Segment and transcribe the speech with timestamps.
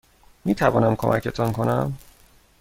[0.45, 1.97] میتوانم کمکتان کنم؟